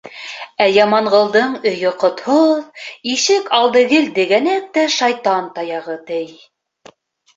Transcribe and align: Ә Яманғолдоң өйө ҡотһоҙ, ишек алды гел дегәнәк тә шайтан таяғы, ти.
Ә 0.63 0.65
Яманғолдоң 0.75 1.51
өйө 1.71 1.91
ҡотһоҙ, 2.05 2.81
ишек 3.17 3.53
алды 3.61 3.85
гел 3.95 4.09
дегәнәк 4.19 4.67
тә 4.79 4.87
шайтан 4.97 5.49
таяғы, 5.59 5.99
ти. 6.09 6.23